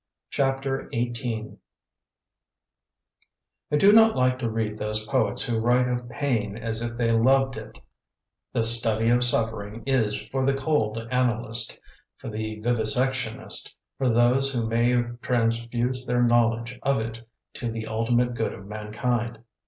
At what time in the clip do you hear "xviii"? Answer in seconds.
0.91-1.57